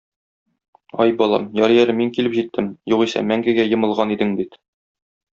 [1.03, 4.57] Ай, балам, ярый әле мин килеп җиттем, югыйсә мәңгегә йомылган идең бит.